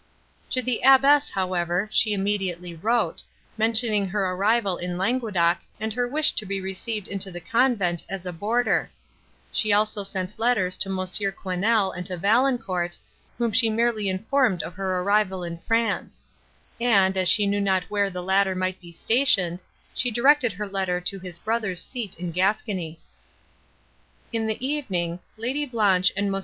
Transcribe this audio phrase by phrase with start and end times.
[0.49, 3.21] To the abbess, however, she immediately wrote,
[3.55, 8.25] mentioning her arrival in Languedoc and her wish to be received into the convent, as
[8.25, 8.89] a boarder;
[9.51, 12.97] she also sent letters to Monsieur Quesnel and to Valancourt,
[13.37, 16.23] whom she merely informed of her arrival in France;
[16.79, 19.59] and, as she knew not where the latter might be stationed,
[19.93, 22.99] she directed her letter to his brother's seat in Gascony.
[24.33, 26.39] In the evening, Lady Blanche and Mons.